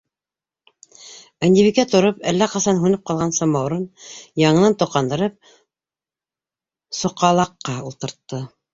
[1.47, 3.85] Ынйыбикә тороп, әллә ҡасан һүнеп ҡалған самауырын
[4.47, 5.39] яңынан тоҡандырып,
[7.05, 8.47] соҡалаҡҡа ултыртты.